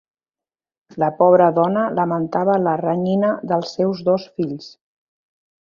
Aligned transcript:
La 1.03 1.09
pobra 1.19 1.49
dona 1.57 1.83
lamentava 1.99 2.57
la 2.63 2.75
renyina 2.83 3.31
dels 3.53 3.77
seus 3.79 4.05
dos 4.11 4.29
fills. 4.41 4.73